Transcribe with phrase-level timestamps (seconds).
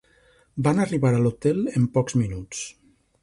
[0.67, 2.65] Van arribar a l'hotel en pocs minuts.